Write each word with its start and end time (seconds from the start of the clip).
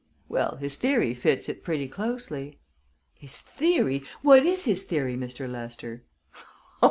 "Well, 0.27 0.55
his 0.55 0.77
theory 0.77 1.13
fits 1.13 1.47
it 1.47 1.63
pretty 1.63 1.87
closely." 1.87 2.57
"His 3.13 3.37
theory! 3.39 4.03
What 4.23 4.43
is 4.47 4.65
his 4.65 4.81
theory, 4.83 5.15
Mr. 5.15 5.47
Lester?" 5.47 6.05